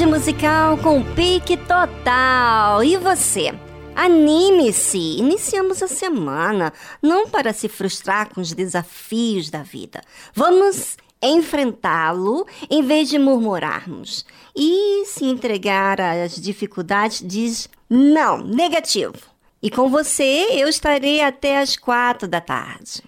[0.00, 2.82] Tarde musical com pique total.
[2.82, 3.52] E você?
[3.94, 5.18] Anime-se!
[5.18, 6.72] Iniciamos a semana,
[7.02, 10.00] não para se frustrar com os desafios da vida.
[10.32, 14.24] Vamos enfrentá-lo em vez de murmurarmos.
[14.56, 19.18] E se entregar às dificuldades, diz não, negativo.
[19.62, 23.02] E com você eu estarei até as quatro da tarde.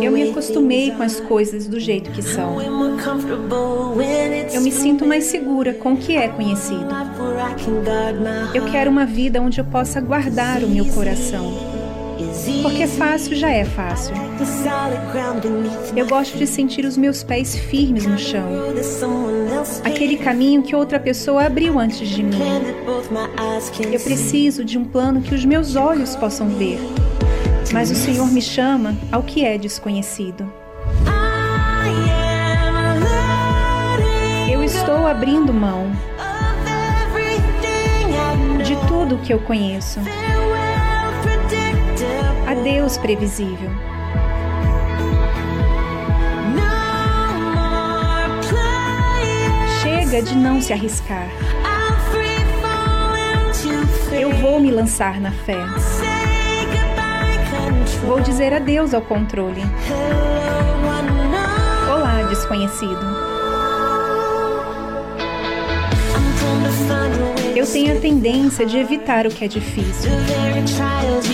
[0.00, 2.56] Eu me acostumei com as coisas do jeito que são.
[4.52, 6.86] Eu me sinto mais segura com o que é conhecido.
[8.54, 11.52] Eu quero uma vida onde eu possa guardar o meu coração.
[12.62, 14.14] Porque fácil já é fácil.
[15.96, 18.48] Eu gosto de sentir os meus pés firmes no chão.
[19.84, 22.38] Aquele caminho que outra pessoa abriu antes de mim.
[23.92, 26.78] Eu preciso de um plano que os meus olhos possam ver
[27.72, 30.50] mas o Senhor me chama ao que é desconhecido.
[34.50, 35.90] Eu estou abrindo mão
[38.64, 40.00] de tudo o que eu conheço.
[42.46, 43.70] Adeus, previsível.
[49.82, 51.28] Chega de não se arriscar.
[54.10, 55.58] Eu vou me lançar na fé.
[58.06, 59.62] Vou dizer adeus ao controle.
[61.88, 62.98] Olá, desconhecido.
[67.54, 70.10] Eu tenho a tendência de evitar o que é difícil.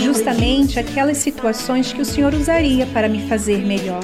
[0.02, 4.00] Justamente aquelas situações que o Senhor usaria para me fazer melhor.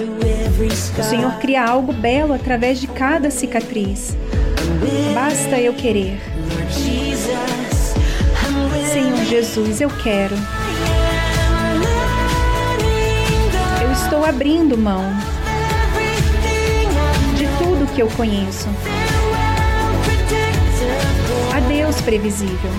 [0.99, 4.17] O Senhor cria algo belo através de cada cicatriz.
[5.15, 6.21] Basta eu querer.
[8.93, 10.37] Senhor Jesus, eu quero.
[14.11, 15.05] Estou abrindo mão
[17.37, 18.69] de tudo que eu conheço.
[21.57, 22.73] Adeus, previsível.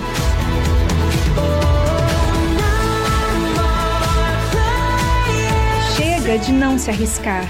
[5.96, 7.46] Chega de não se arriscar.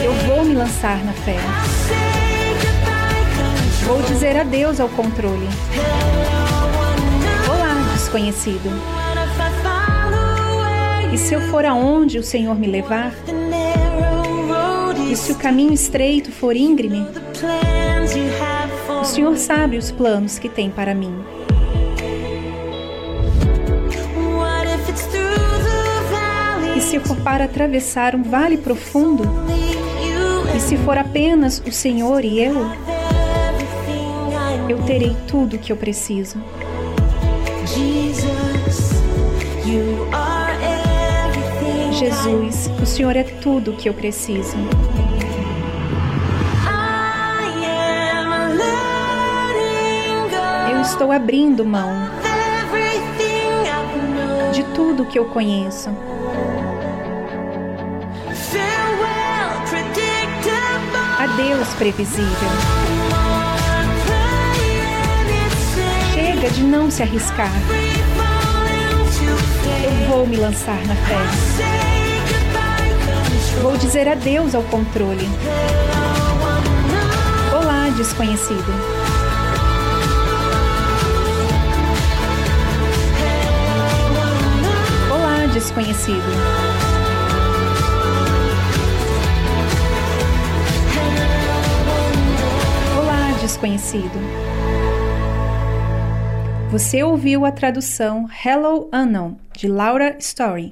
[0.00, 1.38] Eu vou me lançar na fé.
[3.84, 5.48] Vou dizer adeus ao controle.
[7.50, 8.97] Olá, desconhecido.
[11.12, 13.12] E se eu for aonde o Senhor me levar?
[15.10, 17.06] E se o caminho estreito for íngreme?
[19.00, 21.14] O Senhor sabe os planos que tem para mim.
[26.76, 29.24] E se eu for para atravessar um vale profundo?
[30.56, 32.54] E se for apenas o Senhor e eu?
[34.68, 36.42] eu terei tudo o que eu preciso.
[37.66, 38.90] Jesus,
[42.82, 44.56] o Senhor é tudo o que eu preciso.
[50.70, 52.10] Eu estou abrindo mão
[54.52, 55.90] de tudo que eu conheço.
[61.18, 62.48] Adeus, previsível.
[66.38, 67.50] chega de não se arriscar.
[69.84, 71.87] Eu vou me lançar na fé.
[73.62, 75.28] Vou dizer adeus ao controle.
[77.52, 78.72] Olá, desconhecido.
[85.12, 86.22] Olá, desconhecido.
[92.96, 94.48] Olá, desconhecido.
[96.70, 100.70] Você ouviu a tradução Hello Unknown, de Laura Story.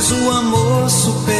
[0.00, 1.39] Pois o amor supera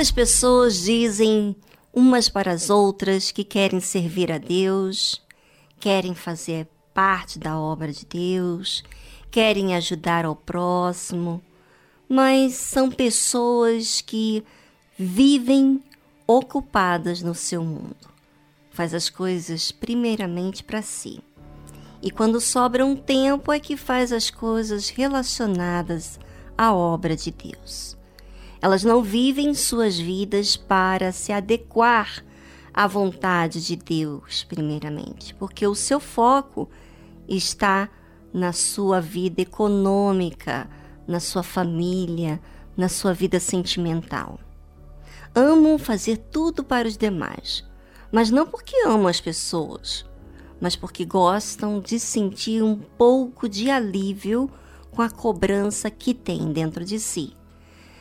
[0.00, 1.54] Quantas pessoas dizem
[1.92, 5.20] umas para as outras que querem servir a Deus,
[5.78, 8.82] querem fazer parte da obra de Deus,
[9.30, 11.42] querem ajudar ao próximo,
[12.08, 14.42] mas são pessoas que
[14.98, 15.82] vivem
[16.26, 18.08] ocupadas no seu mundo.
[18.70, 21.20] Faz as coisas primeiramente para si.
[22.00, 26.18] E quando sobra um tempo é que faz as coisas relacionadas
[26.56, 27.99] à obra de Deus.
[28.62, 32.22] Elas não vivem suas vidas para se adequar
[32.74, 36.68] à vontade de Deus, primeiramente, porque o seu foco
[37.26, 37.88] está
[38.34, 40.68] na sua vida econômica,
[41.08, 42.38] na sua família,
[42.76, 44.38] na sua vida sentimental.
[45.34, 47.64] Amam fazer tudo para os demais,
[48.12, 50.04] mas não porque amam as pessoas,
[50.60, 54.50] mas porque gostam de sentir um pouco de alívio
[54.90, 57.39] com a cobrança que tem dentro de si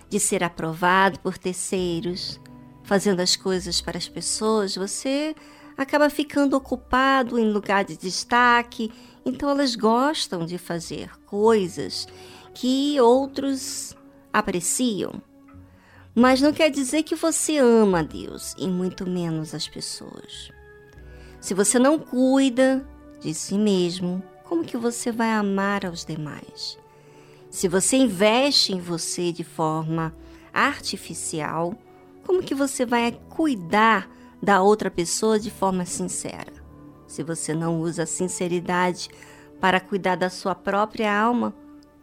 [0.09, 2.39] de ser aprovado por terceiros,
[2.83, 5.35] fazendo as coisas para as pessoas, você
[5.77, 8.91] acaba ficando ocupado em lugar de destaque.
[9.25, 12.07] Então elas gostam de fazer coisas
[12.53, 13.95] que outros
[14.33, 15.21] apreciam.
[16.15, 20.51] Mas não quer dizer que você ama a Deus e muito menos as pessoas.
[21.39, 22.85] Se você não cuida
[23.21, 26.77] de si mesmo, como que você vai amar aos demais?
[27.49, 30.13] Se você investe em você de forma
[30.53, 31.73] artificial,
[32.25, 34.07] como que você vai cuidar
[34.41, 36.53] da outra pessoa de forma sincera?
[37.07, 39.09] Se você não usa a sinceridade
[39.59, 41.53] para cuidar da sua própria alma,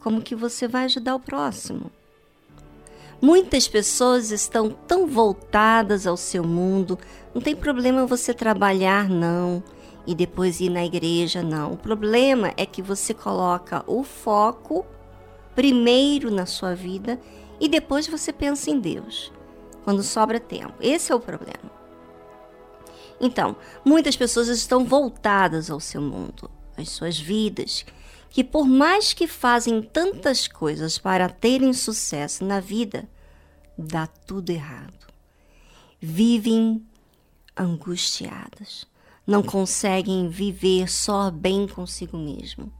[0.00, 1.92] como que você vai ajudar o próximo?
[3.22, 6.98] Muitas pessoas estão tão voltadas ao seu mundo,
[7.32, 9.62] não tem problema você trabalhar não
[10.06, 11.72] e depois ir na igreja não.
[11.72, 14.84] O problema é que você coloca o foco
[15.56, 17.18] primeiro na sua vida
[17.58, 19.32] e depois você pensa em Deus,
[19.82, 20.74] quando sobra tempo.
[20.80, 21.74] Esse é o problema.
[23.18, 27.86] Então, muitas pessoas estão voltadas ao seu mundo, às suas vidas,
[28.28, 33.08] que por mais que fazem tantas coisas para terem sucesso na vida,
[33.78, 35.06] dá tudo errado.
[35.98, 36.84] Vivem
[37.56, 38.86] angustiadas,
[39.26, 42.70] não conseguem viver só bem consigo mesmo.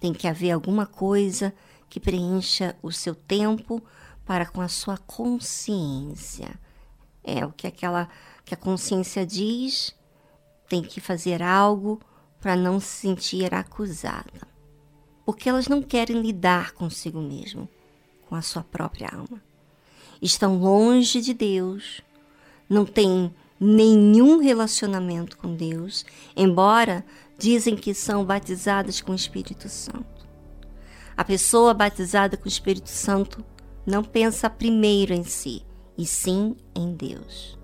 [0.00, 1.54] Tem que haver alguma coisa
[1.88, 3.82] que preencha o seu tempo
[4.24, 6.58] para com a sua consciência.
[7.24, 8.08] É o que aquela
[8.44, 9.94] que a consciência diz,
[10.68, 12.00] tem que fazer algo
[12.40, 14.48] para não se sentir acusada.
[15.24, 17.68] Porque elas não querem lidar consigo mesmo,
[18.26, 19.42] com a sua própria alma.
[20.22, 22.00] Estão longe de Deus,
[22.68, 27.04] não têm nenhum relacionamento com Deus, embora
[27.36, 30.17] dizem que são batizadas com o Espírito Santo.
[31.18, 33.44] A pessoa batizada com o Espírito Santo
[33.84, 37.58] não pensa primeiro em si, e sim em Deus.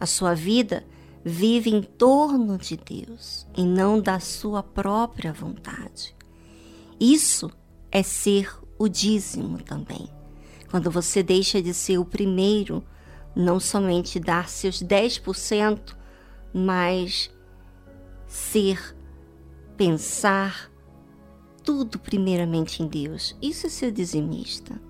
[0.00, 0.84] A sua vida
[1.24, 6.12] vive em torno de Deus e não da sua própria vontade.
[6.98, 7.52] Isso
[7.92, 10.08] é ser o dízimo também.
[10.68, 12.82] Quando você deixa de ser o primeiro,
[13.32, 15.94] não somente dar seus 10%,
[16.52, 17.30] mas
[18.26, 18.96] ser,
[19.76, 20.71] pensar,
[21.62, 23.36] tudo primeiramente em Deus.
[23.40, 24.80] Isso é ser dizimista.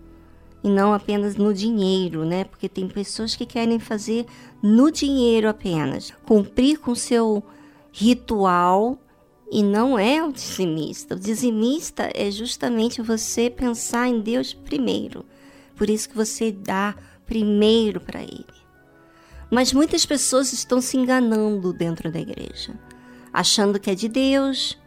[0.65, 2.45] E não apenas no dinheiro, né?
[2.45, 4.27] Porque tem pessoas que querem fazer
[4.63, 7.43] no dinheiro apenas, cumprir com seu
[7.91, 8.99] ritual
[9.51, 11.15] e não é o dizimista.
[11.15, 15.27] O dizimista é justamente você pensar em Deus primeiro.
[15.77, 16.95] Por isso que você dá
[17.27, 18.47] primeiro para ele.
[19.51, 22.73] Mas muitas pessoas estão se enganando dentro da igreja,
[23.31, 24.79] achando que é de Deus,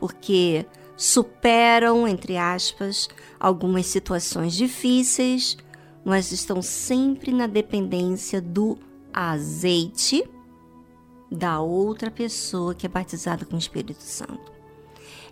[0.00, 0.64] porque
[0.96, 3.08] superam, entre aspas,
[3.38, 5.56] algumas situações difíceis,
[6.04, 8.78] mas estão sempre na dependência do
[9.12, 10.28] azeite
[11.30, 14.52] da outra pessoa que é batizada com o Espírito Santo.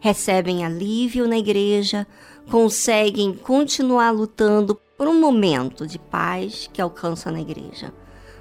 [0.01, 2.07] Recebem alívio na igreja,
[2.51, 7.93] conseguem continuar lutando por um momento de paz que alcançam na igreja.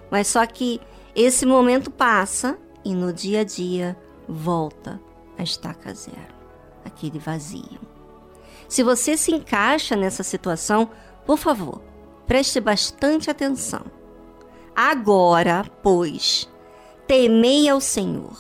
[0.10, 0.82] Mas só que
[1.16, 3.98] Esse momento passa e no dia a dia
[4.28, 5.00] volta
[5.38, 6.34] a estaca zero,
[6.86, 7.80] aquele vazio.
[8.68, 10.90] Se você se encaixa nessa situação,
[11.26, 11.82] por favor,
[12.26, 13.84] preste bastante atenção.
[14.76, 16.50] Agora, pois,
[17.06, 18.38] temei ao Senhor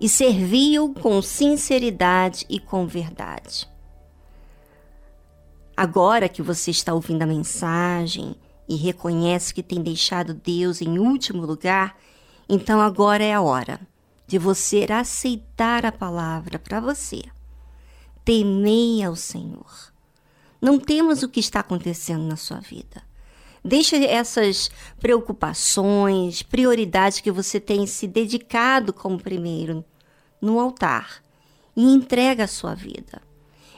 [0.00, 3.68] e servi-o com sinceridade e com verdade.
[5.76, 8.36] Agora que você está ouvindo a mensagem
[8.68, 11.98] e reconhece que tem deixado Deus em último lugar,
[12.48, 13.80] então agora é a hora
[14.26, 17.22] de você aceitar a palavra para você.
[18.24, 19.92] Temei ao Senhor.
[20.60, 23.02] Não temos o que está acontecendo na sua vida.
[23.62, 29.84] Deixa essas preocupações, prioridades que você tem se dedicado como primeiro
[30.40, 31.22] no altar
[31.76, 33.22] e entrega a sua vida.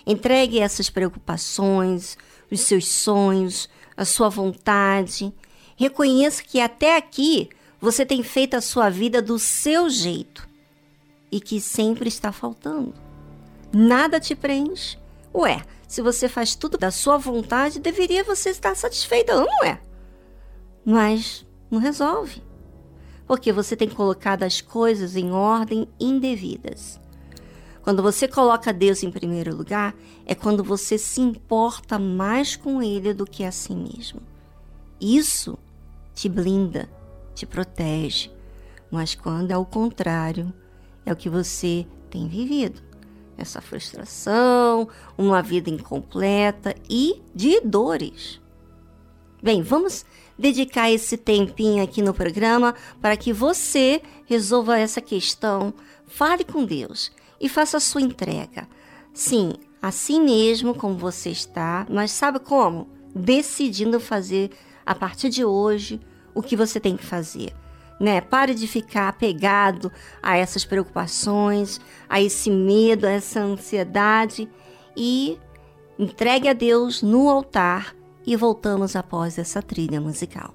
[0.06, 2.16] Entregue essas preocupações,
[2.50, 5.32] os seus sonhos, a sua vontade.
[5.76, 7.48] Reconheça que até aqui
[7.80, 10.48] você tem feito a sua vida do seu jeito
[11.30, 13.05] e que sempre está faltando.
[13.78, 14.96] Nada te preenche.
[15.34, 19.78] Ué, se você faz tudo da sua vontade, deveria você estar satisfeita, não é?
[20.82, 22.42] Mas não resolve.
[23.26, 26.98] Porque você tem colocado as coisas em ordem indevidas.
[27.82, 33.12] Quando você coloca Deus em primeiro lugar, é quando você se importa mais com Ele
[33.12, 34.22] do que a si mesmo.
[34.98, 35.58] Isso
[36.14, 36.88] te blinda,
[37.34, 38.30] te protege.
[38.90, 40.50] Mas quando é o contrário,
[41.04, 42.85] é o que você tem vivido.
[43.38, 48.40] Essa frustração, uma vida incompleta e de dores.
[49.42, 50.04] Bem, vamos
[50.38, 55.74] dedicar esse tempinho aqui no programa para que você resolva essa questão.
[56.06, 58.66] Fale com Deus e faça a sua entrega.
[59.12, 62.88] Sim, assim mesmo como você está, mas sabe como?
[63.14, 64.50] Decidindo fazer
[64.84, 66.00] a partir de hoje
[66.34, 67.52] o que você tem que fazer.
[67.98, 68.20] Né?
[68.20, 69.90] Pare de ficar apegado
[70.22, 74.48] a essas preocupações, a esse medo, a essa ansiedade
[74.96, 75.38] e
[75.98, 80.52] entregue a Deus no altar e voltamos após essa trilha musical.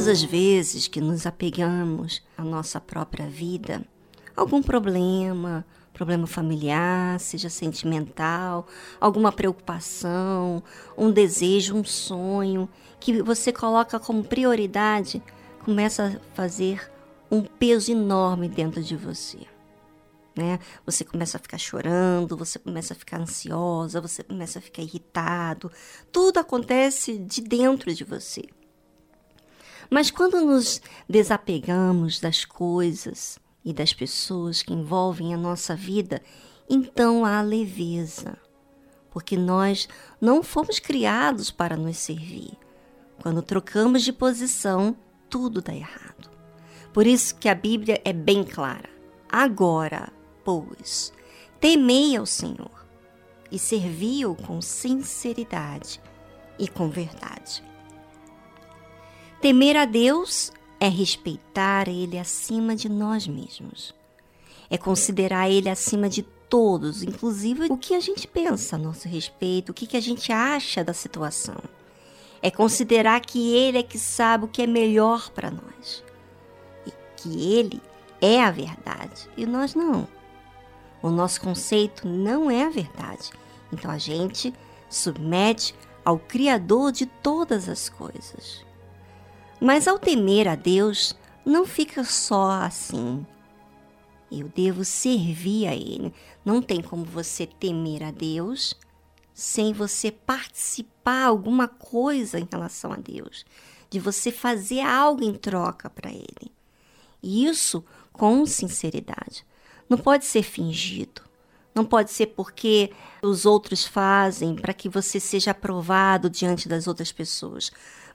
[0.00, 3.84] Todas as vezes que nos apegamos à nossa própria vida,
[4.34, 8.66] algum problema, problema familiar, seja sentimental,
[8.98, 10.62] alguma preocupação,
[10.96, 12.66] um desejo, um sonho
[12.98, 15.22] que você coloca como prioridade,
[15.66, 16.90] começa a fazer
[17.30, 19.40] um peso enorme dentro de você.
[20.34, 20.60] Né?
[20.86, 25.70] Você começa a ficar chorando, você começa a ficar ansiosa, você começa a ficar irritado.
[26.10, 28.44] Tudo acontece de dentro de você.
[29.90, 36.22] Mas quando nos desapegamos das coisas e das pessoas que envolvem a nossa vida,
[36.68, 38.38] então há leveza,
[39.10, 39.88] porque nós
[40.20, 42.52] não fomos criados para nos servir.
[43.20, 44.96] Quando trocamos de posição,
[45.28, 46.30] tudo dá errado.
[46.92, 48.88] Por isso que a Bíblia é bem clara.
[49.28, 50.12] Agora,
[50.44, 51.12] pois,
[51.60, 52.86] temei ao Senhor
[53.50, 56.00] e servi-o com sinceridade
[56.58, 57.69] e com verdade.
[59.40, 63.94] Temer a Deus é respeitar Ele acima de nós mesmos.
[64.68, 69.70] É considerar Ele acima de todos, inclusive o que a gente pensa a nosso respeito,
[69.70, 71.56] o que, a gente acha da situação.
[72.42, 76.04] É considerar que Ele é que sabe o que é melhor para nós.
[76.86, 77.80] E que Ele
[78.20, 80.06] é a verdade e nós não.
[81.02, 83.30] O nosso conceito não é a verdade.
[83.72, 84.52] Então a gente
[84.90, 85.74] submete
[86.04, 88.68] ao Criador de todas as coisas.
[89.60, 93.26] Mas ao temer a Deus, não fica só assim.
[94.30, 96.14] Eu devo servir a Ele.
[96.44, 98.74] Não tem como você temer a Deus
[99.34, 103.44] sem você participar alguma coisa em relação a Deus,
[103.88, 106.52] de você fazer algo em troca para Ele.
[107.22, 109.46] E isso com sinceridade.
[109.88, 111.22] Não pode ser fingido.
[111.74, 112.92] Não pode ser porque
[113.22, 117.70] os outros fazem para que você seja aprovado diante das outras pessoas,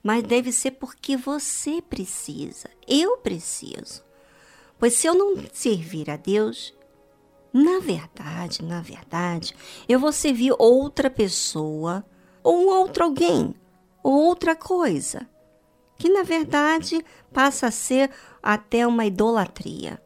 [0.06, 2.70] mas deve ser porque você precisa.
[2.88, 4.04] Eu preciso.
[4.78, 6.76] Pois se eu não servir a Deus,
[7.52, 9.56] na verdade, na verdade,
[9.90, 12.06] eu vou servir outra pessoa,
[12.44, 13.56] ou outro alguém,
[14.04, 15.28] ou outra coisa,
[15.98, 18.12] que na verdade passa a ser
[18.44, 20.00] até uma idolatria.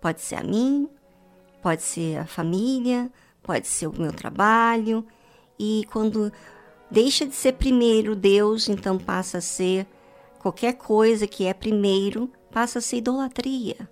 [0.00, 0.88] Pode ser a mim,
[1.60, 3.10] pode ser a família,
[3.42, 5.04] pode ser o meu trabalho,
[5.58, 6.32] e quando
[6.90, 9.86] deixa de ser primeiro Deus, então passa a ser
[10.38, 13.88] qualquer coisa que é primeiro, passa a ser idolatria.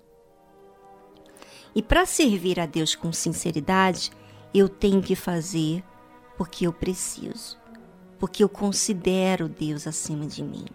[1.75, 4.11] E para servir a Deus com sinceridade,
[4.53, 5.83] eu tenho que fazer
[6.37, 7.57] porque eu preciso,
[8.17, 10.65] porque eu considero Deus acima de mim.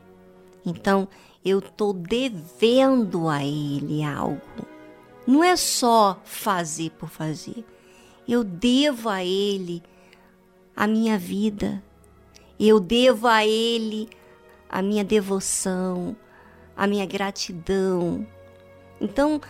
[0.64, 1.08] Então,
[1.42, 4.40] eu estou devendo a Ele algo.
[5.26, 7.64] Não é só fazer por fazer.
[8.28, 9.82] Eu devo a Ele
[10.76, 11.82] a minha vida.
[12.60, 14.08] Eu devo a Ele
[14.68, 16.16] a minha devoção,
[16.76, 18.26] a minha gratidão.
[19.00, 19.40] Então,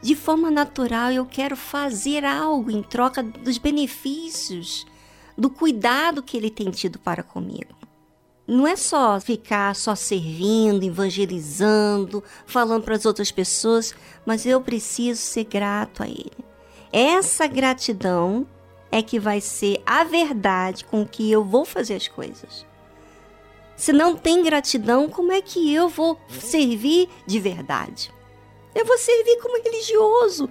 [0.00, 4.86] de forma natural, eu quero fazer algo em troca dos benefícios,
[5.36, 7.74] do cuidado que ele tem tido para comigo.
[8.46, 15.20] Não é só ficar só servindo, evangelizando, falando para as outras pessoas, mas eu preciso
[15.20, 16.32] ser grato a ele.
[16.90, 18.46] Essa gratidão
[18.90, 22.66] é que vai ser a verdade com que eu vou fazer as coisas.
[23.76, 28.12] Se não tem gratidão, como é que eu vou servir de verdade?
[28.74, 30.48] Eu vou servir como religioso.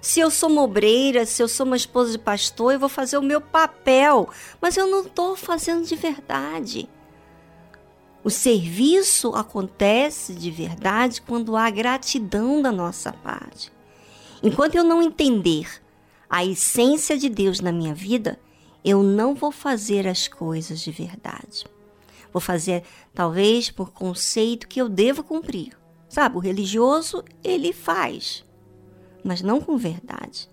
[0.00, 3.18] Se eu sou uma obreira, se eu sou uma esposa de pastor, eu vou fazer
[3.18, 6.88] o meu papel, mas eu não estou fazendo de verdade.
[8.24, 13.72] O serviço acontece de verdade quando há gratidão da nossa parte.
[14.42, 15.82] Enquanto eu não entender
[16.30, 18.38] a essência de Deus na minha vida,
[18.84, 21.66] eu não vou fazer as coisas de verdade.
[22.32, 25.76] Vou fazer, talvez, por conceito que eu devo cumprir.
[26.08, 28.44] Sabe, o religioso, ele faz,
[29.24, 30.48] mas não com verdade.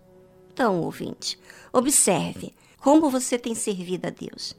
[0.52, 1.40] Então, ouvinte,
[1.72, 4.56] observe como você tem servido a Deus.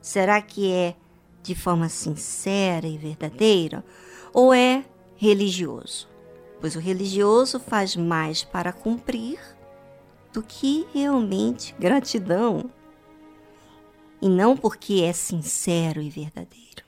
[0.00, 0.94] Será que é
[1.42, 3.84] de forma sincera e verdadeira
[4.32, 4.84] ou é
[5.16, 6.08] religioso?
[6.60, 9.38] Pois o religioso faz mais para cumprir
[10.32, 12.70] do que realmente gratidão.
[14.22, 16.84] E não porque é sincero e verdadeiro.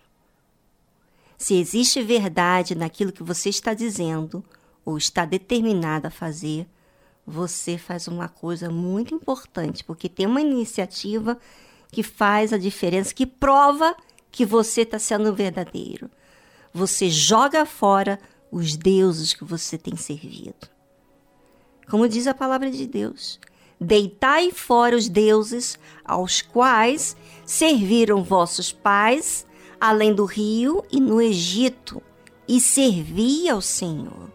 [1.39, 4.45] Se existe verdade naquilo que você está dizendo
[4.85, 6.69] ou está determinado a fazer,
[7.27, 11.39] você faz uma coisa muito importante, porque tem uma iniciativa
[11.91, 13.97] que faz a diferença, que prova
[14.31, 16.11] que você está sendo verdadeiro.
[16.73, 18.19] Você joga fora
[18.51, 20.69] os deuses que você tem servido.
[21.93, 23.39] Como diz a palavra de Deus:
[23.79, 29.45] Deitai fora os deuses aos quais serviram vossos pais
[29.79, 32.03] além do rio e no Egito,
[32.49, 34.31] e servia ao Senhor.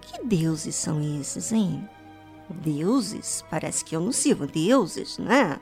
[0.00, 1.88] Que deuses são esses, hein?
[2.48, 3.44] Deuses?
[3.48, 5.60] Parece que eu não sirvo deuses, né?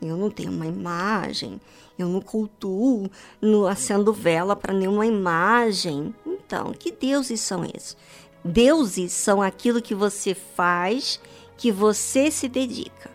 [0.00, 1.60] Eu não tenho uma imagem,
[1.98, 6.14] eu não cultuo, não acendo vela para nenhuma imagem.
[6.24, 7.96] Então, que deuses são esses?
[8.44, 11.20] Deuses são aquilo que você faz,
[11.56, 13.10] que você se dedica.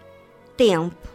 [0.57, 1.07] Tempo.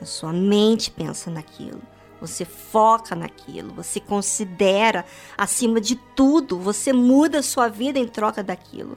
[0.00, 1.80] A sua mente pensa naquilo
[2.20, 5.04] Você foca naquilo, você considera
[5.36, 8.96] acima de tudo, você muda sua vida em troca daquilo.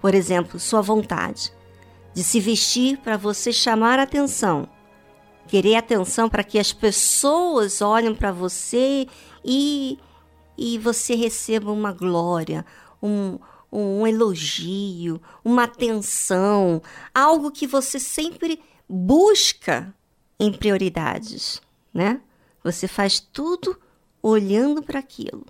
[0.00, 1.52] Por exemplo, sua vontade
[2.12, 4.68] de se vestir para você chamar atenção,
[5.46, 9.06] querer atenção para que as pessoas olhem para você
[9.44, 9.98] e,
[10.58, 12.64] e você receba uma glória,
[13.02, 13.38] um,
[13.72, 16.82] um elogio, uma atenção,
[17.14, 19.94] algo que você sempre busca
[20.38, 21.60] em prioridades,
[21.92, 22.20] né?
[22.64, 23.78] Você faz tudo
[24.22, 25.46] olhando para aquilo.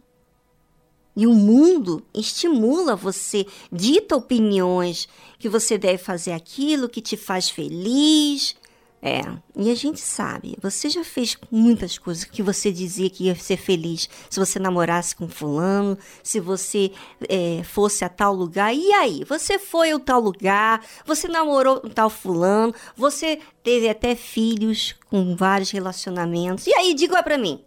[1.16, 5.08] E o mundo estimula você, dita opiniões
[5.38, 8.54] que você deve fazer aquilo que te faz feliz,
[9.02, 9.22] é,
[9.56, 13.56] e a gente sabe, você já fez muitas coisas que você dizia que ia ser
[13.56, 16.92] feliz se você namorasse com fulano, se você
[17.26, 18.74] é, fosse a tal lugar.
[18.74, 24.14] E aí, você foi ao tal lugar, você namorou com tal fulano, você teve até
[24.14, 26.66] filhos com vários relacionamentos.
[26.66, 27.64] E aí, diga para mim,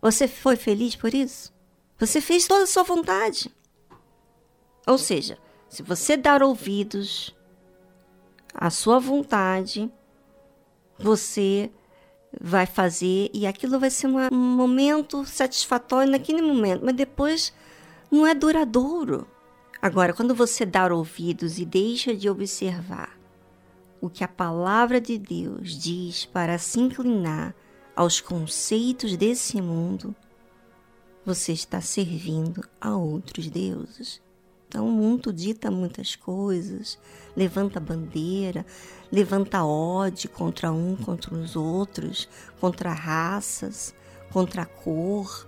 [0.00, 1.52] você foi feliz por isso?
[1.98, 3.54] Você fez toda a sua vontade.
[4.86, 5.36] Ou seja,
[5.68, 7.36] se você dar ouvidos
[8.54, 9.92] à sua vontade,
[11.00, 11.70] você
[12.40, 17.52] vai fazer e aquilo vai ser uma, um momento satisfatório naquele momento, mas depois
[18.10, 19.26] não é duradouro.
[19.82, 23.18] Agora, quando você dá ouvidos e deixa de observar
[24.00, 27.54] o que a palavra de Deus diz para se inclinar
[27.96, 30.14] aos conceitos desse mundo,
[31.24, 34.22] você está servindo a outros deuses.
[34.68, 36.98] Então, o mundo dita muitas coisas,
[37.36, 38.64] levanta bandeira,
[39.10, 42.28] levanta ódio contra um, contra os outros,
[42.60, 43.94] contra raças,
[44.32, 45.46] contra cor,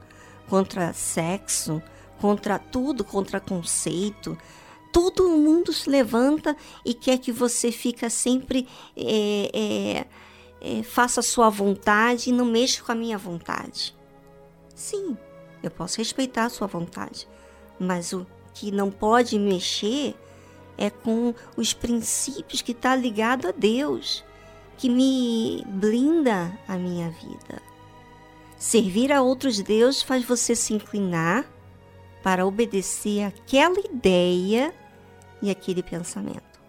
[0.48, 1.82] contra sexo,
[2.20, 4.36] contra tudo, contra conceito.
[4.92, 10.06] Todo mundo se levanta e quer que você fica sempre é, é,
[10.60, 13.96] é, faça a sua vontade e não mexa com a minha vontade.
[14.74, 15.16] Sim,
[15.62, 17.28] eu posso respeitar a sua vontade,
[17.78, 20.14] mas o que não pode mexer
[20.76, 24.24] é com os princípios que está ligado a Deus,
[24.76, 27.62] que me blinda a minha vida.
[28.56, 31.44] Servir a outros deuses faz você se inclinar
[32.22, 34.72] para obedecer aquela ideia
[35.42, 36.60] e aquele pensamento.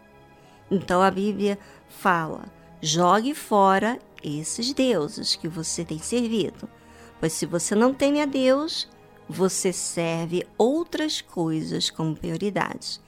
[0.69, 2.45] Então a Bíblia fala:
[2.81, 6.67] jogue fora esses deuses que você tem servido,
[7.19, 8.89] pois se você não teme a Deus,
[9.29, 13.01] você serve outras coisas como prioridades.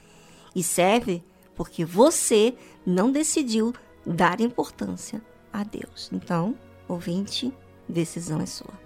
[0.56, 1.22] E serve
[1.54, 3.74] porque você não decidiu
[4.06, 5.20] dar importância
[5.52, 6.08] a Deus.
[6.10, 6.56] Então,
[6.88, 7.52] ouvinte,
[7.86, 8.85] decisão é sua.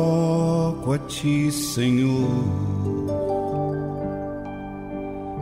[0.00, 2.44] Invoco a ti, Senhor.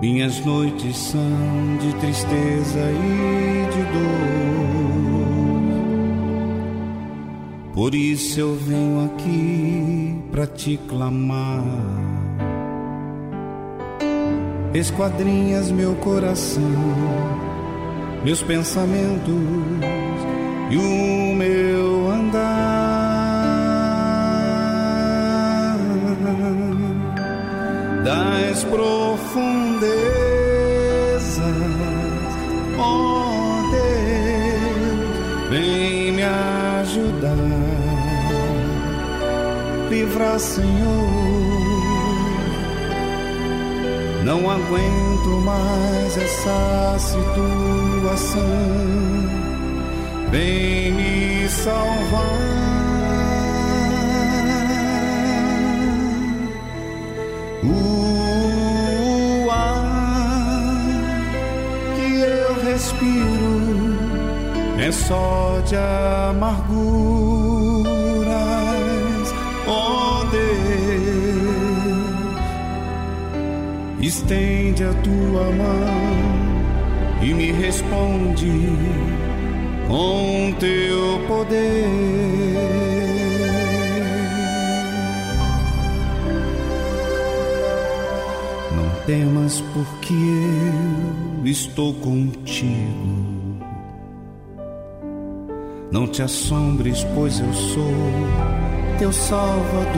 [0.00, 4.18] Minhas noites são de tristeza e de dor.
[7.74, 11.64] Por isso eu venho aqui para te clamar.
[14.74, 16.62] Esquadrinhas meu coração,
[18.24, 19.34] meus pensamentos
[20.70, 21.57] e o meu
[28.08, 29.98] das profundezas,
[32.78, 37.36] oh Deus, vem me ajudar,
[39.90, 41.18] livrar, Senhor.
[44.24, 48.40] Não aguento mais essa situação.
[50.30, 52.87] Vem me salvar.
[64.92, 66.84] Só de amarguras.
[69.66, 70.46] Oh Deus,
[74.00, 78.68] estende a tua mão e me responde
[79.86, 82.88] com teu poder.
[89.08, 93.27] temas, porque eu estou contigo.
[95.98, 97.92] Não te assombres, pois eu sou
[99.00, 99.96] teu Salvador.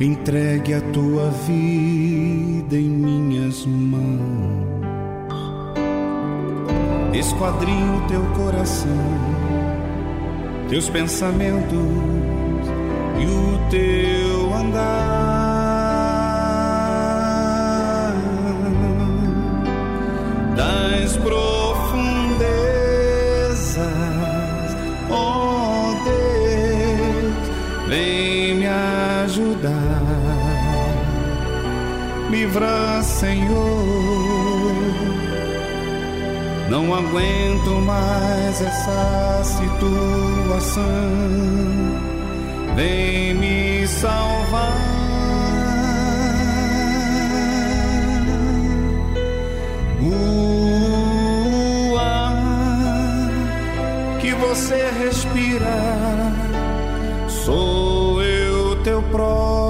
[0.00, 4.64] Entregue a tua vida em minhas mãos.
[7.12, 8.88] Esquadrinho teu coração,
[10.70, 11.76] teus pensamentos
[13.20, 15.20] e o teu andar.
[20.56, 21.69] das profundezas,
[32.40, 33.94] livra, Senhor.
[36.70, 40.82] Não aguento mais essa situação.
[42.74, 45.00] Vem me salvar.
[54.40, 55.78] você respira,
[57.28, 59.69] sou eu teu próprio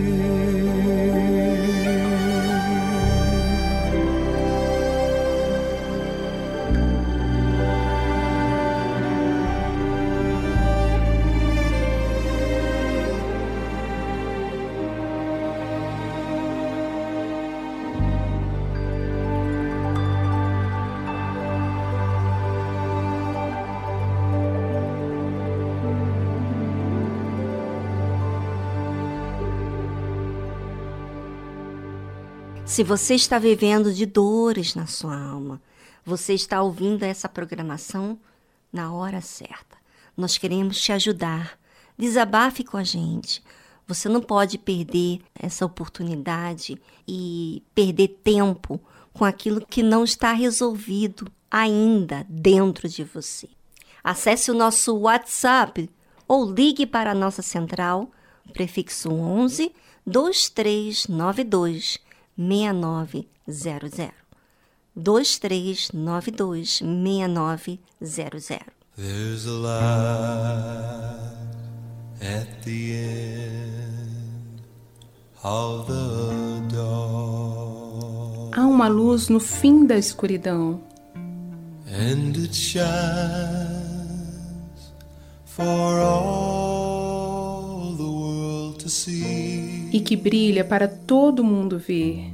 [32.71, 35.61] Se você está vivendo de dores na sua alma,
[36.05, 38.17] você está ouvindo essa programação
[38.71, 39.75] na hora certa.
[40.15, 41.59] Nós queremos te ajudar.
[41.97, 43.43] Desabafe com a gente.
[43.85, 48.79] Você não pode perder essa oportunidade e perder tempo
[49.11, 53.49] com aquilo que não está resolvido ainda dentro de você.
[54.01, 55.89] Acesse o nosso WhatsApp
[56.25, 58.09] ou ligue para a nossa central,
[58.53, 59.73] prefixo 11
[60.07, 61.99] 2392
[62.41, 64.11] 6900.
[64.95, 68.59] 2392 6900.
[68.97, 71.21] There's a light
[72.21, 74.61] at the end
[75.43, 78.51] of the door.
[78.53, 80.81] Há uma luz no fim da escuridão.
[81.87, 82.81] And it shines
[85.45, 89.60] for all the world to see
[89.91, 92.33] e que brilha para todo mundo ver.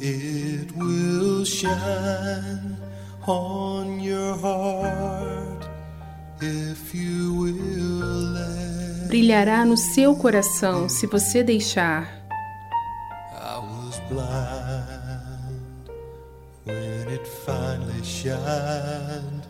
[0.00, 2.76] It will shine
[3.26, 5.68] on your heart
[6.40, 12.22] if you will let Brilhará no seu coração se você deixar.
[13.32, 15.88] I was blind
[16.66, 19.48] when it finally shined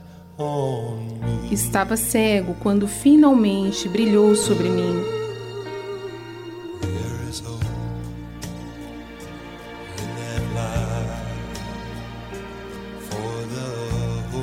[1.50, 5.17] Estava cego quando finalmente brilhou sobre mim.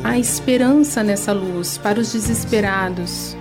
[0.04, 3.36] Há esperança nessa luz para os desesperados.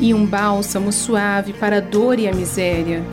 [0.00, 3.04] E um bálsamo suave para a dor e a miséria.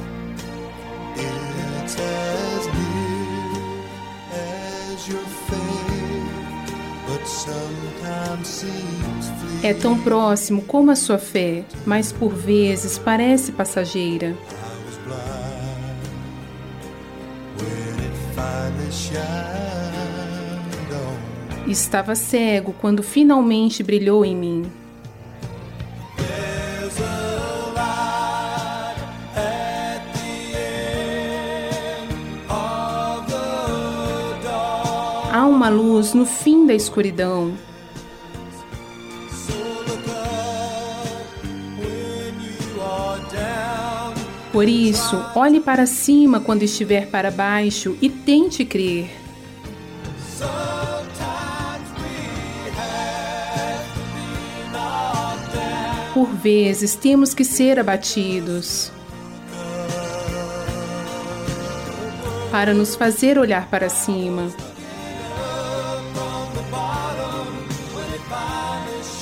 [9.63, 14.35] É tão próximo como a sua fé, mas por vezes parece passageira.
[21.67, 24.71] Estava cego quando finalmente brilhou em mim.
[35.33, 37.53] Há uma luz no fim da escuridão.
[44.55, 49.11] Por isso, olhe para cima quando estiver para baixo e tente crer.
[56.13, 58.93] Por vezes temos que ser abatidos
[62.49, 64.49] para nos fazer olhar para cima.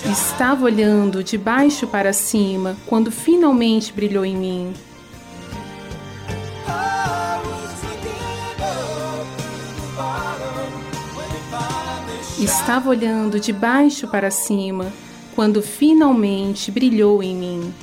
[0.06, 4.74] Estava olhando de baixo para cima quando finalmente brilhou em mim.
[12.54, 14.93] Estava olhando de baixo para cima
[15.34, 17.74] quando finalmente brilhou em mim.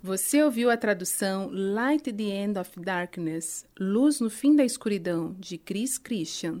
[0.00, 5.34] Você ouviu a tradução Light at the End of Darkness Luz no Fim da Escuridão,
[5.38, 6.60] de Chris Christian.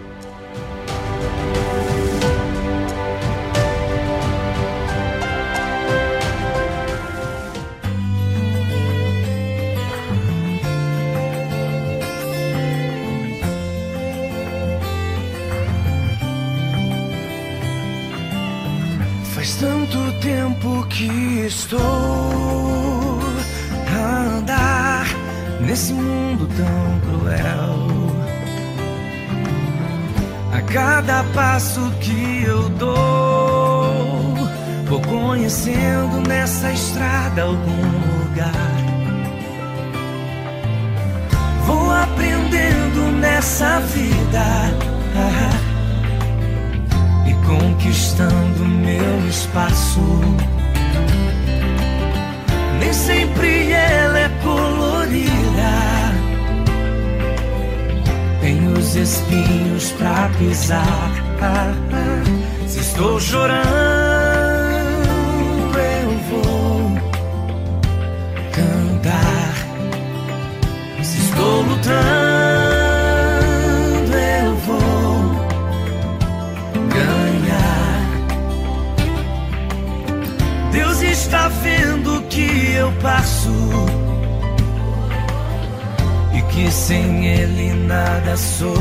[86.91, 88.75] sem Ele nada sou.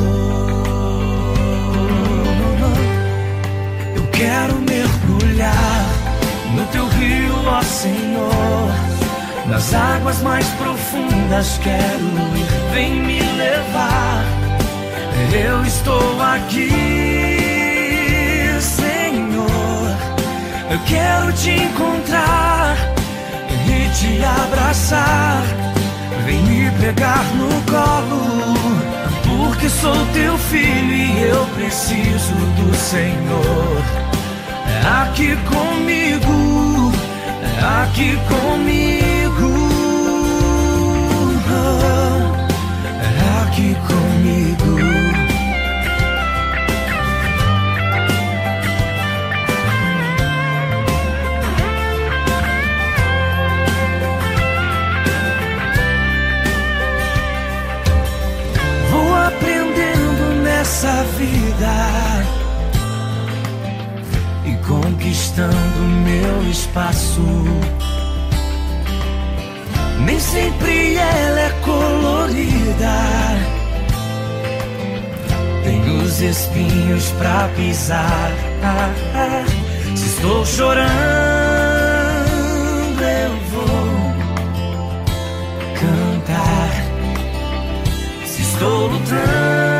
[3.94, 5.84] Eu quero mergulhar
[6.56, 8.74] no teu rio, ó Senhor.
[9.46, 14.24] Nas águas mais profundas quero ir, vem me levar.
[15.32, 16.68] Eu estou aqui,
[18.60, 19.96] Senhor.
[20.68, 22.76] Eu quero te encontrar
[23.68, 25.42] e te abraçar.
[26.26, 28.44] Vem me pegar no colo,
[29.22, 33.82] porque sou teu filho e eu preciso do Senhor.
[34.66, 36.92] É aqui comigo,
[37.44, 39.50] é aqui comigo,
[43.02, 44.09] é aqui comigo.
[61.20, 62.24] vida
[64.44, 67.22] e conquistando meu espaço.
[70.04, 72.96] Nem sempre ela é colorida.
[75.62, 78.32] Tem os espinhos pra pisar.
[78.62, 79.44] Ah, ah.
[79.94, 80.88] Se estou chorando,
[83.02, 84.14] eu vou
[85.74, 86.70] cantar.
[88.24, 89.79] Se estou lutando.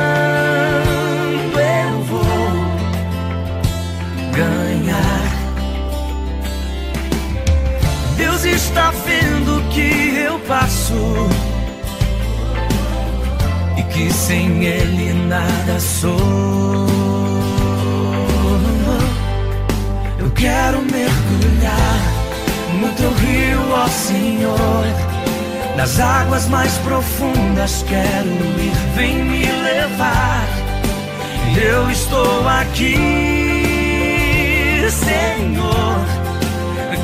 [9.70, 11.28] que eu passo
[13.76, 16.16] e que sem ele nada sou.
[20.18, 22.00] Eu quero mergulhar
[22.80, 24.84] no teu rio, ó Senhor.
[25.76, 30.46] Nas águas mais profundas quero ir, vem me levar.
[31.56, 32.96] Eu estou aqui,
[34.90, 36.20] Senhor.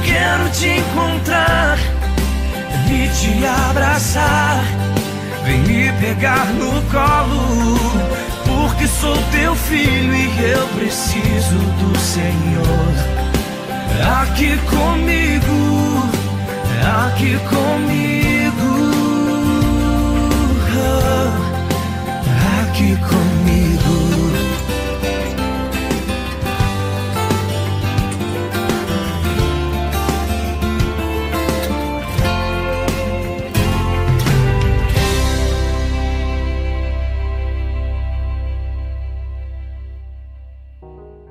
[0.07, 1.77] Quero te encontrar
[2.87, 4.65] me te abraçar,
[5.45, 7.79] vem me pegar no colo,
[8.45, 13.17] porque sou teu filho e eu preciso do Senhor.
[13.99, 16.11] É aqui comigo,
[16.81, 18.36] é aqui comigo.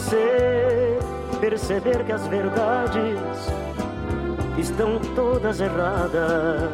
[0.00, 0.98] Você
[1.40, 3.20] perceber que as verdades
[4.56, 6.70] estão todas erradas.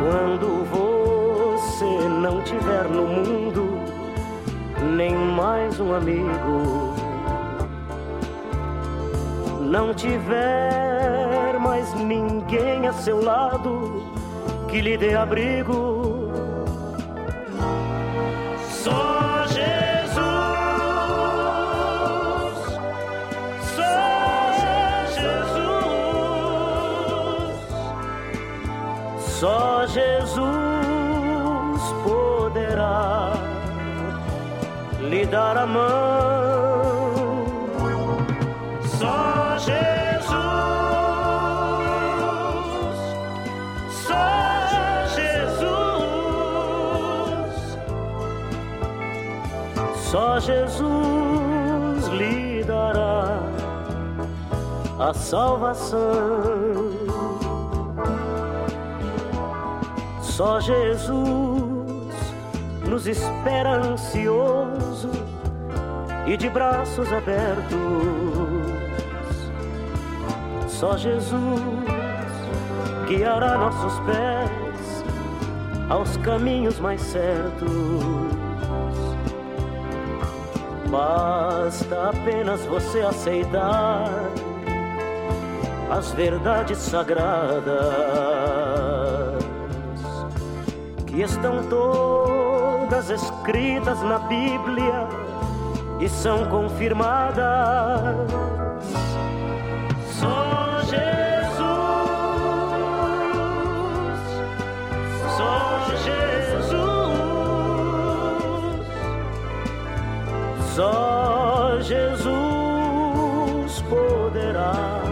[0.00, 3.80] Quando você não tiver no mundo
[4.96, 6.94] nem mais um amigo,
[9.60, 14.04] não tiver mais ninguém a seu lado
[14.68, 15.89] que lhe dê abrigo.
[35.20, 35.90] Lhe dar a mão.
[50.10, 53.38] Só Jesus lhe dará
[54.98, 56.00] a salvação.
[60.20, 62.16] Só Jesus
[62.88, 64.59] nos espera ansioso
[66.30, 67.76] e de braços abertos.
[70.68, 71.60] Só Jesus
[73.08, 75.04] guiará nossos pés
[75.88, 77.70] aos caminhos mais certos.
[80.88, 84.08] Basta apenas você aceitar
[85.90, 87.64] as verdades sagradas
[91.08, 95.29] que estão todas escritas na Bíblia
[96.00, 97.36] e são confirmadas.
[100.18, 101.60] Só Jesus,
[105.36, 106.80] só Jesus,
[110.74, 115.02] só Jesus poderá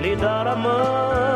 [0.00, 1.33] lhe dar a mão.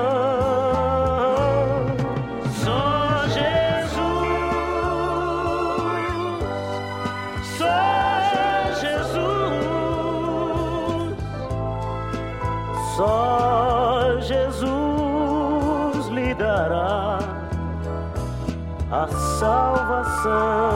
[20.29, 20.69] Salvação.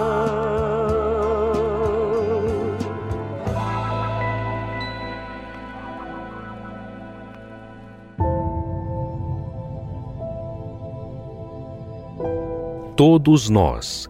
[12.97, 14.09] Todos nós,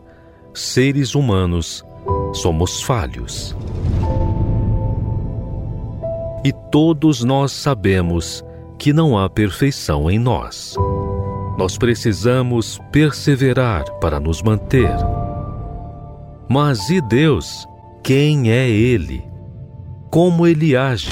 [0.52, 1.84] seres humanos,
[2.34, 3.56] somos falhos.
[6.44, 8.44] E todos nós sabemos
[8.78, 10.74] que não há perfeição em nós.
[11.56, 14.90] Nós precisamos perseverar para nos manter.
[16.54, 17.66] Mas e Deus?
[18.02, 19.24] Quem é Ele?
[20.10, 21.08] Como Ele age?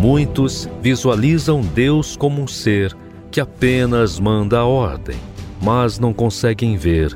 [0.00, 2.96] Muitos visualizam Deus como um ser
[3.30, 5.18] que apenas manda a ordem,
[5.60, 7.14] mas não conseguem ver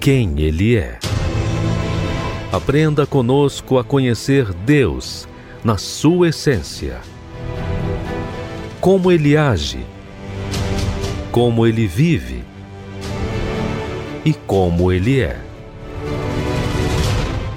[0.00, 0.98] quem Ele é.
[2.50, 5.28] Aprenda conosco a conhecer Deus
[5.62, 6.98] na sua essência
[8.80, 9.84] como ele age,
[11.30, 12.41] como ele vive
[14.24, 15.36] e como ele é.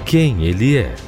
[0.04, 1.05] Quem ele é.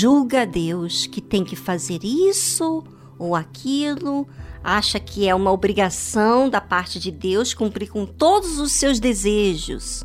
[0.00, 2.82] Julga Deus que tem que fazer isso
[3.18, 4.26] ou aquilo,
[4.64, 10.02] acha que é uma obrigação da parte de Deus cumprir com todos os seus desejos.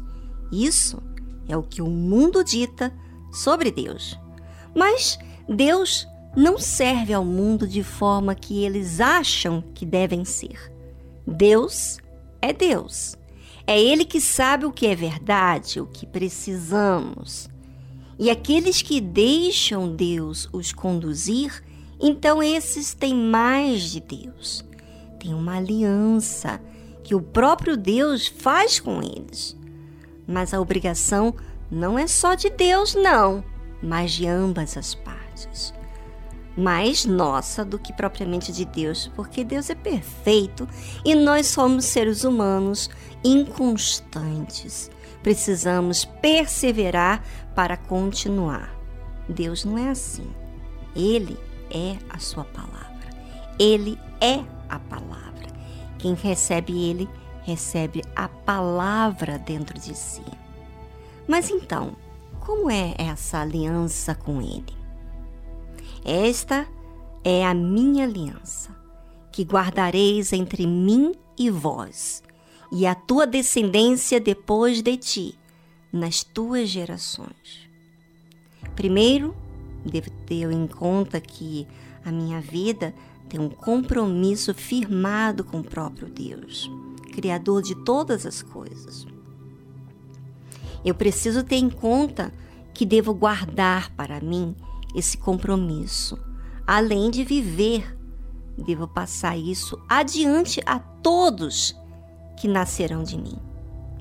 [0.51, 1.01] Isso
[1.47, 2.93] é o que o mundo dita
[3.31, 4.19] sobre Deus.
[4.75, 5.17] Mas
[5.47, 10.73] Deus não serve ao mundo de forma que eles acham que devem ser.
[11.25, 11.99] Deus
[12.41, 13.15] é Deus.
[13.65, 17.49] É Ele que sabe o que é verdade, o que precisamos.
[18.17, 21.63] E aqueles que deixam Deus os conduzir,
[21.99, 24.63] então esses têm mais de Deus.
[25.19, 26.61] Tem uma aliança
[27.03, 29.55] que o próprio Deus faz com eles.
[30.27, 31.35] Mas a obrigação
[31.69, 33.43] não é só de Deus, não,
[33.81, 35.73] mas de ambas as partes.
[36.57, 40.67] Mais nossa do que propriamente de Deus, porque Deus é perfeito
[41.03, 42.89] e nós somos seres humanos
[43.23, 44.89] inconstantes.
[45.25, 47.23] Precisamos perseverar
[47.55, 48.71] para continuar.
[49.27, 50.31] Deus não é assim.
[50.95, 51.35] Ele
[51.71, 53.09] é a sua palavra.
[53.57, 55.47] Ele é a palavra.
[55.97, 57.09] Quem recebe ele,
[57.41, 60.21] recebe a palavra dentro de si.
[61.27, 61.95] Mas então,
[62.39, 64.77] como é essa aliança com ele?
[66.05, 66.67] Esta
[67.23, 68.69] é a minha aliança,
[69.31, 72.21] que guardareis entre mim e vós,
[72.71, 75.39] e a tua descendência depois de ti
[75.91, 77.69] nas tuas gerações.
[78.75, 79.35] Primeiro,
[79.85, 81.67] devo ter em conta que
[82.03, 82.93] a minha vida
[83.29, 86.69] tem um compromisso firmado com o próprio Deus,
[87.13, 89.07] Criador de todas as coisas.
[90.83, 92.31] Eu preciso ter em conta
[92.73, 94.55] que devo guardar para mim
[94.93, 96.17] esse compromisso,
[96.67, 97.97] além de viver,
[98.57, 101.75] devo passar isso adiante a todos
[102.37, 103.37] que nascerão de mim.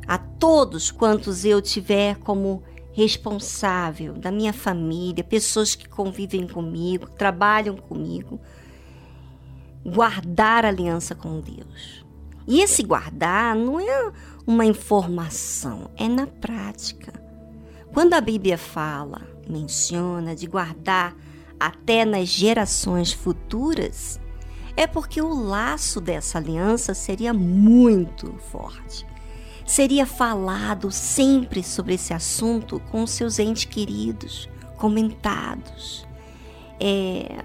[0.07, 2.62] a todos quantos eu tiver como
[2.93, 8.39] responsável da minha família, pessoas que convivem comigo, trabalham comigo,
[9.85, 12.05] guardar aliança com Deus.
[12.47, 14.12] E esse guardar não é
[14.47, 17.12] uma informação, é na prática.
[17.93, 21.16] Quando a Bíblia fala, menciona de guardar
[21.59, 24.20] até nas gerações futuras,
[24.77, 29.07] é porque o laço dessa aliança seria muito forte.
[29.66, 36.07] Seria falado sempre sobre esse assunto com seus entes queridos, comentados,
[36.79, 37.43] é,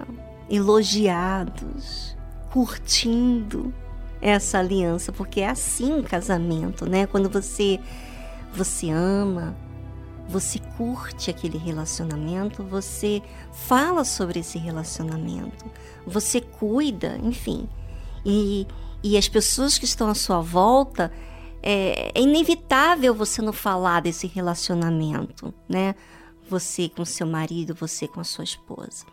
[0.50, 2.16] elogiados,
[2.50, 3.72] curtindo
[4.20, 7.06] essa aliança, porque é assim o casamento, né?
[7.06, 7.80] Quando você
[8.52, 9.56] você ama,
[10.28, 13.22] você curte aquele relacionamento, você
[13.52, 15.64] fala sobre esse relacionamento,
[16.06, 17.68] você cuida, enfim.
[18.24, 18.66] E,
[19.02, 21.12] e as pessoas que estão à sua volta,
[21.62, 25.94] é, é inevitável você não falar desse relacionamento, né?
[26.48, 29.06] Você com seu marido, você com a sua esposa.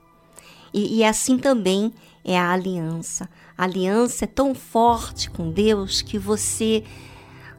[0.74, 3.30] E, e assim também é a aliança.
[3.58, 6.84] A aliança é tão forte com Deus que você,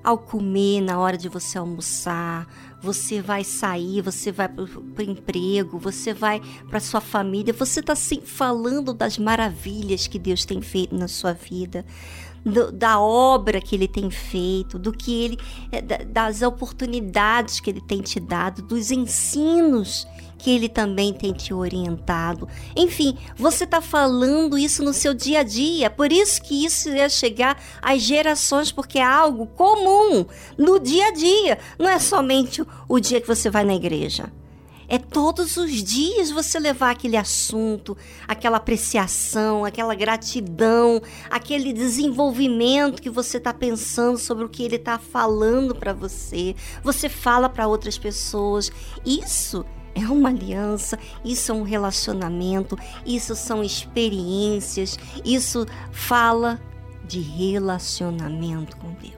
[0.02, 2.46] ao comer, na hora de você almoçar,
[2.80, 7.94] você vai sair, você vai para o emprego, você vai para sua família, você está
[7.94, 11.84] sempre falando das maravilhas que Deus tem feito na sua vida.
[12.44, 15.38] Do, da obra que ele tem feito, do que ele,
[15.72, 20.06] é, das oportunidades que ele tem te dado, dos ensinos
[20.38, 22.48] que ele também tem te orientado.
[22.76, 27.08] Enfim, você está falando isso no seu dia a dia, por isso que isso ia
[27.08, 30.24] chegar às gerações, porque é algo comum
[30.56, 34.32] no dia a dia, não é somente o dia que você vai na igreja.
[34.90, 37.94] É todos os dias você levar aquele assunto,
[38.26, 44.98] aquela apreciação, aquela gratidão, aquele desenvolvimento que você está pensando sobre o que ele está
[44.98, 46.56] falando para você.
[46.82, 48.72] Você fala para outras pessoas.
[49.04, 56.60] Isso é uma aliança, isso é um relacionamento, isso são experiências, isso fala
[57.06, 59.17] de relacionamento com Deus.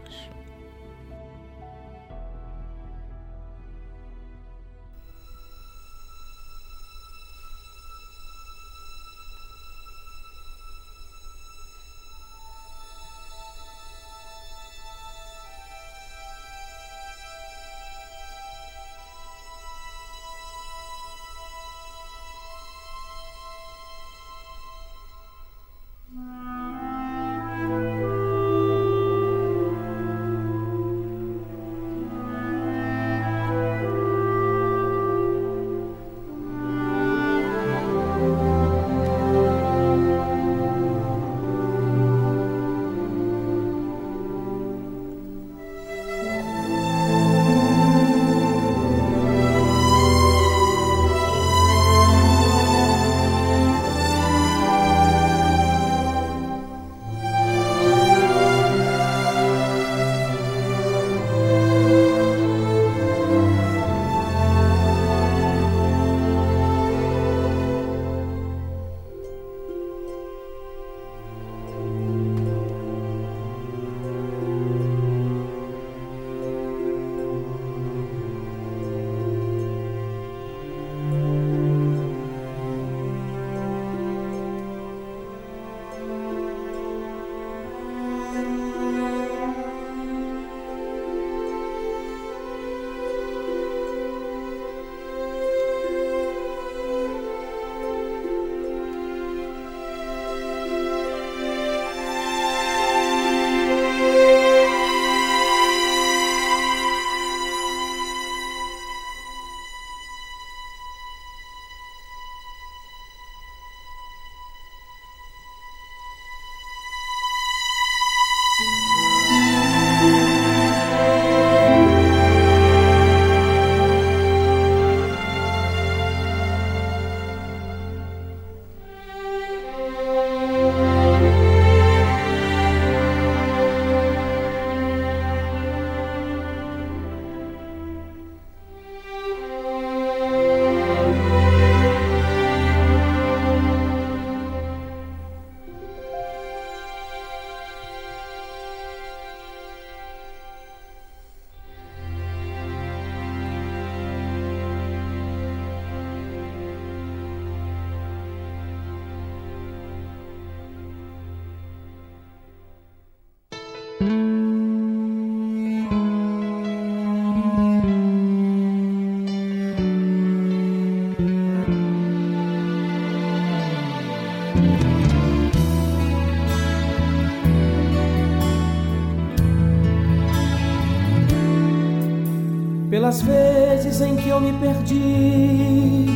[184.30, 186.06] Eu me perdi.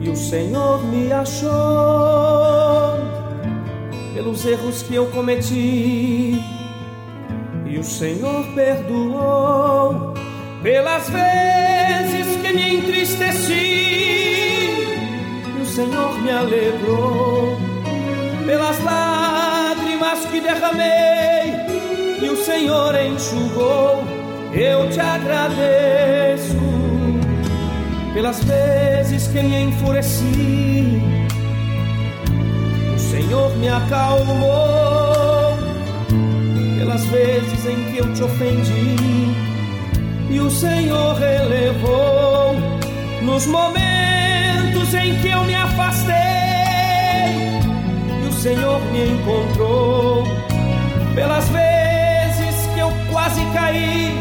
[0.00, 1.50] E o Senhor me achou,
[4.14, 6.40] pelos erros que eu cometi.
[7.66, 10.14] E o Senhor perdoou,
[10.62, 13.54] pelas vezes que me entristeci.
[15.58, 17.58] E o Senhor me alegrou,
[18.46, 21.52] pelas lágrimas que derramei.
[22.22, 24.04] E o Senhor enxugou.
[24.54, 26.25] Eu te agradeço
[28.16, 31.02] pelas vezes que me enfureci.
[32.94, 35.58] O Senhor me acalmou
[36.78, 39.36] pelas vezes em que eu te ofendi.
[40.30, 42.54] E o Senhor relevou
[43.20, 46.14] nos momentos em que eu me afastei.
[48.24, 50.24] E o Senhor me encontrou
[51.14, 54.18] pelas vezes que eu quase caí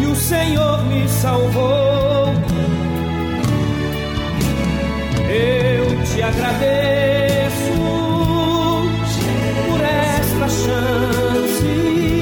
[0.00, 2.11] e o Senhor me salvou.
[5.32, 7.72] Eu te agradeço
[9.66, 12.21] por esta chance.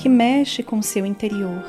[0.00, 1.62] que mexe com seu interior.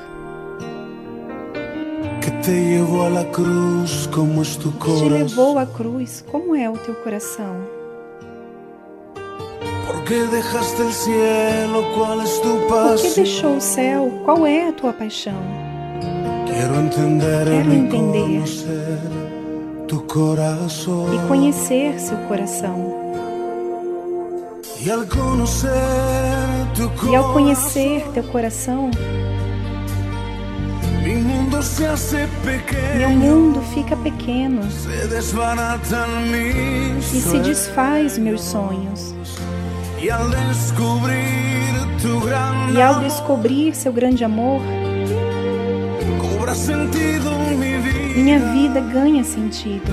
[2.21, 5.07] Que te levou à cruz como es tu coração.
[5.07, 7.57] Te levou à cruz como é o teu coração.
[9.85, 12.95] Porque deixaste o cielo, qual es tu pasión?
[12.95, 15.41] Porque deixou o céu, qual é a tua paixão?
[16.47, 18.43] Quero entender, Quero entender
[19.89, 23.01] tu coração e conhecer seu coração.
[24.83, 26.50] E al conocer
[27.11, 28.89] e ao conhecer teu coração,
[32.97, 34.61] meu mundo fica pequeno
[36.97, 39.13] e se desfaz meus sonhos.
[42.73, 44.61] E ao descobrir seu grande amor,
[48.15, 49.83] minha vida ganha sentido.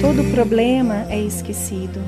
[0.00, 2.00] Todo problema é esquecido.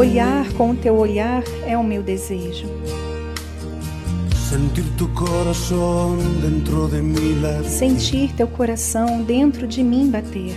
[0.00, 2.66] Olhar com o teu olhar é o meu desejo.
[7.68, 10.56] Sentir teu coração dentro de mim bater.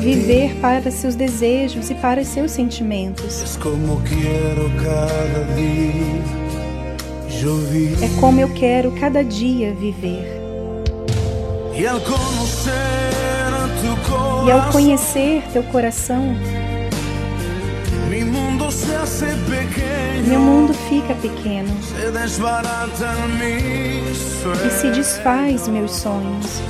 [0.00, 3.44] Viver para seus desejos e para seus sentimentos.
[8.02, 10.36] É como eu quero cada dia viver.
[11.78, 13.37] E ao conhecer
[15.52, 16.34] teu coração,
[20.26, 21.68] meu mundo fica pequeno
[24.66, 26.60] e se desfaz meus sonhos.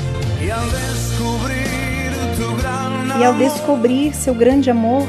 [3.21, 5.07] E ao descobrir seu grande amor,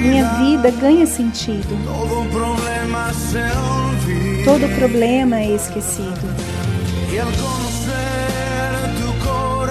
[0.00, 1.76] minha vida ganha sentido.
[4.44, 6.28] Todo problema é esquecido.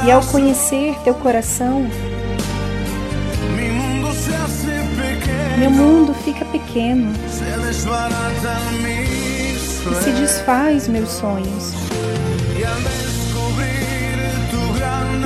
[0.06, 1.88] E ao conhecer teu coração,
[5.58, 7.14] meu mundo fica pequeno
[9.92, 11.74] e se desfaz meus sonhos.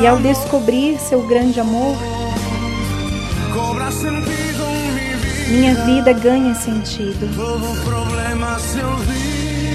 [0.02, 1.96] E ao descobrir seu grande amor,
[5.50, 7.30] minha vida ganha sentido.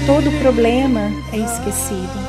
[0.05, 2.26] Todo problema é esquecido.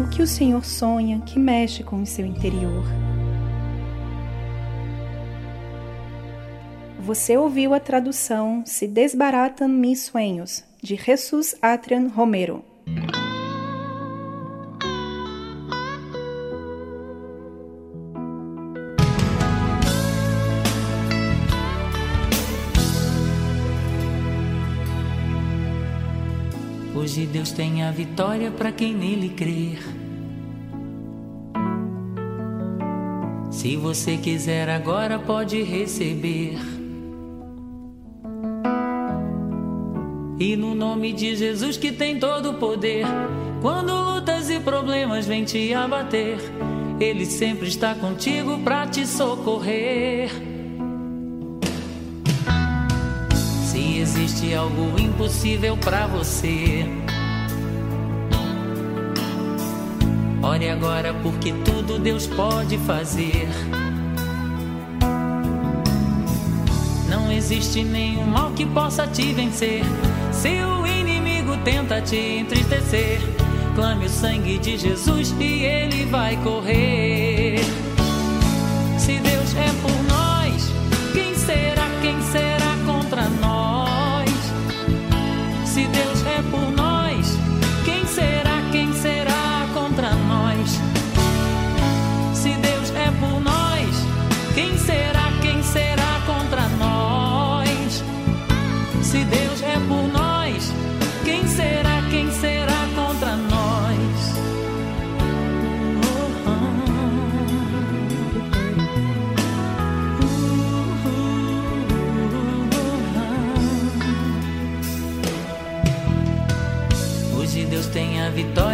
[0.00, 2.84] O que o Senhor sonha que mexe com o seu interior?
[7.00, 12.64] Você ouviu a tradução Se Desbaratam Mis Sonhos, de Jesus Atrian Romero.
[27.02, 29.80] Hoje Deus tem a vitória para quem nele crer.
[33.50, 36.56] Se você quiser agora, pode receber.
[40.38, 43.04] E no nome de Jesus que tem todo o poder,
[43.60, 46.38] quando lutas e problemas vêm te abater,
[47.00, 50.51] Ele sempre está contigo para te socorrer.
[54.14, 56.84] Existe algo impossível para você,
[60.42, 63.48] ore agora porque tudo Deus pode fazer.
[67.08, 69.82] Não existe nenhum mal que possa te vencer.
[70.30, 73.18] Se o inimigo tenta te entristecer,
[73.74, 77.60] clame o sangue de Jesus e ele vai correr.
[78.98, 80.11] Se Deus é por nós,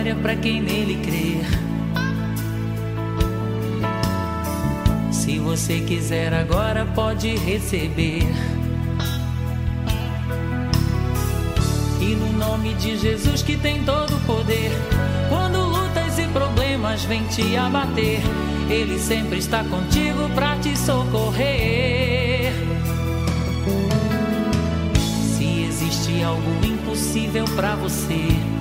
[0.08, 1.44] vitória para quem nele crer.
[5.12, 8.26] Se você quiser agora, pode receber.
[12.00, 14.70] E no nome de Jesus que tem todo o poder,
[15.28, 18.20] quando lutas e problemas vêm te abater,
[18.70, 22.52] Ele sempre está contigo para te socorrer.
[25.36, 28.57] Se existe algo impossível para você,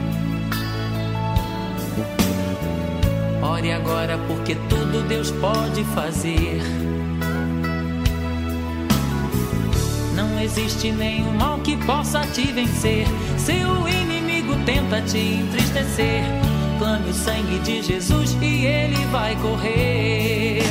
[3.67, 6.61] ore agora porque tudo Deus pode fazer.
[10.15, 13.05] Não existe nenhum mal que possa te vencer.
[13.37, 16.23] Se o inimigo tenta te entristecer,
[16.79, 20.63] clame o sangue de Jesus e ele vai correr.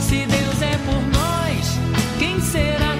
[0.00, 1.78] Se Deus é por nós,
[2.18, 2.96] quem será,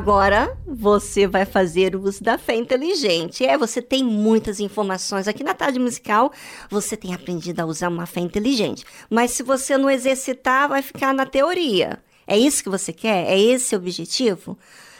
[0.00, 3.44] Agora você vai fazer uso da fé inteligente.
[3.44, 6.32] É, você tem muitas informações aqui na tarde musical.
[6.70, 8.82] Você tem aprendido a usar uma fé inteligente.
[9.10, 12.02] Mas se você não exercitar, vai ficar na teoria.
[12.26, 13.30] É isso que você quer?
[13.30, 14.56] É esse o objetivo?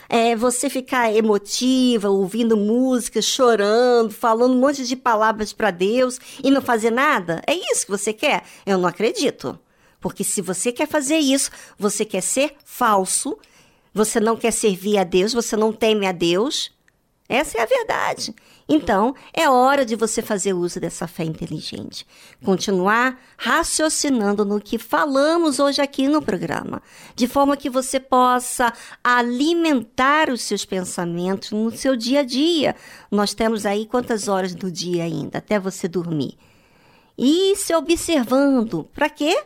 [0.06, 6.51] É você ficar emotiva, ouvindo música, chorando, falando um monte de palavras para Deus e
[6.51, 7.40] não fazer nada?
[7.47, 8.44] É isso que você quer?
[8.66, 9.59] Eu não acredito.
[9.98, 13.39] Porque se você quer fazer isso, você quer ser falso
[13.92, 16.70] você não quer servir a Deus, você não teme a Deus.
[17.28, 18.34] Essa é a verdade.
[18.68, 22.06] Então, é hora de você fazer uso dessa fé inteligente.
[22.44, 26.82] Continuar raciocinando no que falamos hoje aqui no programa,
[27.14, 28.72] de forma que você possa
[29.02, 32.74] alimentar os seus pensamentos no seu dia a dia.
[33.10, 36.36] Nós temos aí quantas horas do dia ainda, até você dormir.
[37.16, 38.88] E se observando.
[38.94, 39.44] Para quê?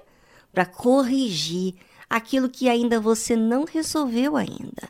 [0.52, 1.74] Para corrigir
[2.08, 4.88] aquilo que ainda você não resolveu ainda,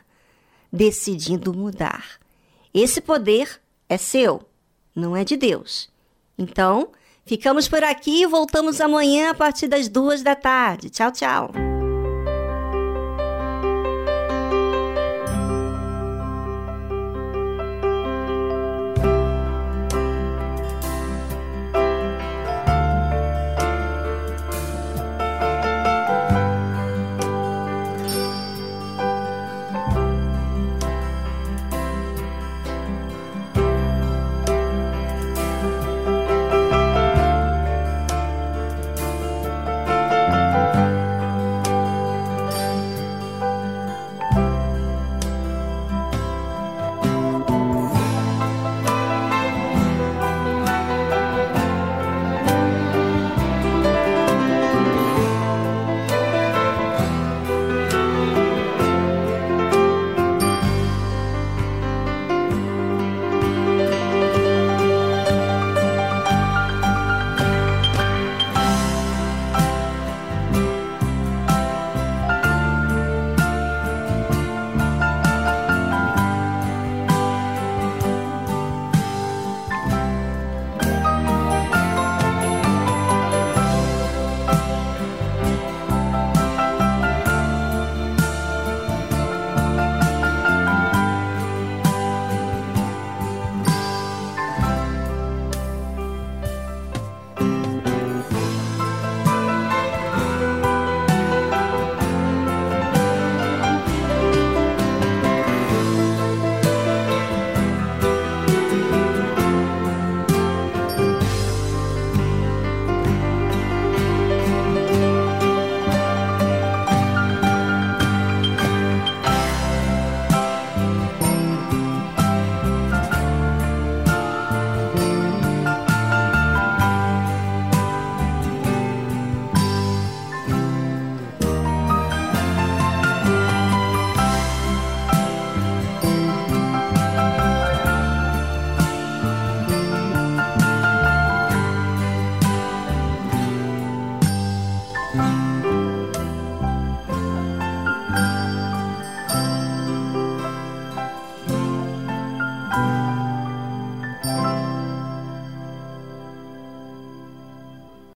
[0.71, 2.19] decidindo mudar.
[2.73, 4.41] Esse poder é seu,
[4.95, 5.89] não é de Deus.
[6.37, 6.89] Então,
[7.25, 10.89] ficamos por aqui e voltamos amanhã a partir das duas da tarde.
[10.89, 11.74] Tchau, tchau.